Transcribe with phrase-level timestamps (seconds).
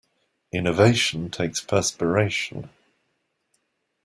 [0.51, 2.71] Innovation takes perspiration.